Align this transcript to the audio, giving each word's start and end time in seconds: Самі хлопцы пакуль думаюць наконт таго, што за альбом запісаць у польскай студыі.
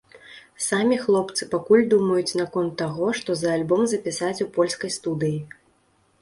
Самі 0.67 0.95
хлопцы 1.01 1.47
пакуль 1.51 1.83
думаюць 1.93 2.37
наконт 2.41 2.73
таго, 2.81 3.11
што 3.21 3.37
за 3.43 3.53
альбом 3.57 3.85
запісаць 3.93 4.43
у 4.47 4.49
польскай 4.57 4.91
студыі. 4.99 5.37